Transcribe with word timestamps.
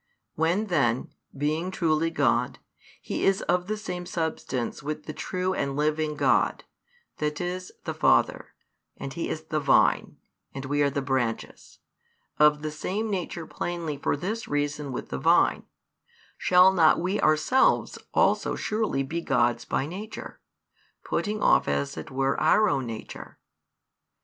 When 0.33 0.65
then, 0.65 1.11
being 1.37 1.69
truly 1.69 2.09
God, 2.09 2.57
He 2.99 3.23
is 3.23 3.43
of 3.43 3.67
the 3.67 3.77
same 3.77 4.07
Substance 4.07 4.81
with 4.81 5.03
the 5.03 5.13
true 5.13 5.53
and 5.53 5.75
living 5.75 6.15
God, 6.15 6.63
that 7.17 7.39
is 7.39 7.71
the 7.83 7.93
Father, 7.93 8.55
and 8.97 9.13
He 9.13 9.29
is 9.29 9.43
the 9.43 9.59
vine, 9.59 10.17
and 10.55 10.65
we 10.65 10.81
are 10.81 10.89
the 10.89 11.03
branches, 11.03 11.77
of 12.39 12.63
the 12.63 12.71
same 12.71 13.11
nature 13.11 13.45
plainly 13.45 13.95
for 13.95 14.17
this 14.17 14.47
reason 14.47 14.91
with 14.91 15.09
the 15.09 15.19
vine; 15.19 15.67
shall 16.35 16.73
not 16.73 16.99
we 16.99 17.21
ourselves 17.21 17.99
also 18.11 18.55
surely 18.55 19.03
be 19.03 19.21
Gods 19.21 19.65
by 19.65 19.85
nature, 19.85 20.39
putting 21.03 21.43
off 21.43 21.67
as 21.67 21.95
it 21.95 22.09
were 22.09 22.41
our 22.41 22.67
own 22.67 22.87
nature? 22.87 23.37